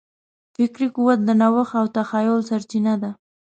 فکري 0.55 0.87
قوت 0.95 1.19
د 1.23 1.29
نوښت 1.41 1.73
او 1.79 1.85
تخیل 1.95 2.37
سرچینه 2.49 2.93
ده. 3.01 3.11